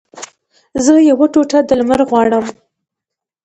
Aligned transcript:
زه 0.85 0.93
یوه 1.09 1.25
ټوټه 1.33 1.59
د 1.67 1.69
لمر 1.79 1.99
غواړم 2.09 2.45